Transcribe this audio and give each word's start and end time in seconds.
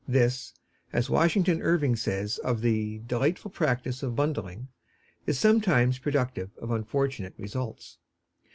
This, 0.07 0.51
as 0.91 1.11
Washington 1.11 1.61
Irving 1.61 1.95
says 1.95 2.39
of 2.39 2.61
the 2.61 3.01
"delightful 3.05 3.51
practice 3.51 4.01
of 4.01 4.15
bundling," 4.15 4.67
is 5.27 5.37
sometimes 5.37 5.99
productive 5.99 6.49
of 6.57 6.71
unfortunate 6.71 7.35
results. 7.37 7.99